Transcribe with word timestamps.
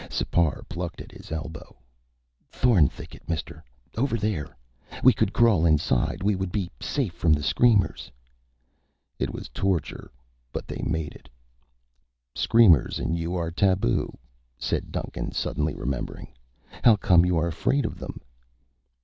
Sipar 0.09 0.63
plucked 0.67 0.99
at 0.99 1.11
his 1.11 1.31
elbow. 1.31 1.75
"Thorn 2.49 2.87
thicket, 2.89 3.29
mister. 3.29 3.63
Over 3.95 4.17
there. 4.17 4.57
We 5.03 5.13
could 5.13 5.31
crawl 5.31 5.63
inside. 5.63 6.23
We 6.23 6.35
would 6.35 6.51
be 6.51 6.71
safe 6.79 7.13
from 7.13 7.39
screamers." 7.43 8.11
It 9.19 9.31
was 9.31 9.47
torture, 9.49 10.09
but 10.51 10.65
they 10.67 10.81
made 10.83 11.13
it. 11.13 11.29
"Screamers 12.33 12.97
and 12.97 13.15
you 13.15 13.35
are 13.35 13.51
taboo," 13.51 14.17
said 14.57 14.91
Duncan, 14.91 15.33
suddenly 15.33 15.75
remembering. 15.75 16.33
"How 16.83 16.95
come 16.95 17.23
you 17.23 17.37
are 17.37 17.47
afraid 17.47 17.85
of 17.85 17.99
them?" 17.99 18.21